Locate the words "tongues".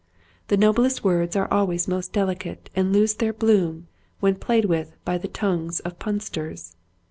5.27-5.79